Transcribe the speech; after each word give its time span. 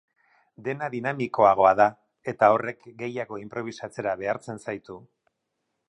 Dena 0.67 0.87
dinamikoagoa 0.93 1.73
da 1.81 1.87
eta 2.33 2.51
horrek 2.55 2.89
gehiago 3.03 3.41
inprobisatzera 3.45 4.19
behartzen 4.23 4.65
zaitu. 4.65 4.99